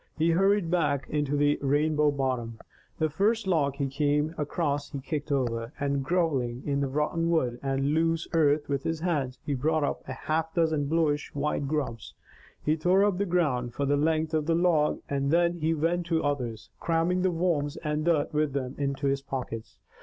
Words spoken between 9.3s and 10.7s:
he brought up a half